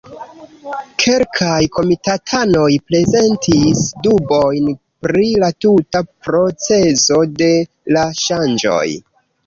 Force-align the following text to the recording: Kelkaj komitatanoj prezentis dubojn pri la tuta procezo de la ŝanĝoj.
Kelkaj 1.03 1.59
komitatanoj 1.75 2.71
prezentis 2.89 3.85
dubojn 4.09 4.75
pri 5.07 5.31
la 5.47 5.53
tuta 5.67 6.05
procezo 6.25 7.25
de 7.45 7.55
la 7.97 8.11
ŝanĝoj. 8.27 8.87